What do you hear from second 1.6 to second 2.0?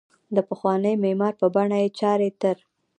یې